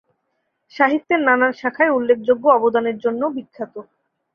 [0.73, 3.73] সাহিত্যের নানান শাখায় উল্লেখযোগ্য অবদানের জন্যও বিখ্যাত।